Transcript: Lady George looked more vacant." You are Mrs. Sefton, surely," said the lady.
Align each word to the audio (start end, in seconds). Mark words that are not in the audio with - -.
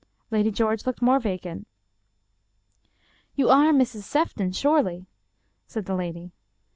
Lady 0.31 0.49
George 0.49 0.87
looked 0.87 1.03
more 1.03 1.19
vacant." 1.19 1.67
You 3.35 3.49
are 3.51 3.71
Mrs. 3.71 4.01
Sefton, 4.01 4.51
surely," 4.51 5.05
said 5.67 5.85
the 5.85 5.93
lady. 5.93 6.31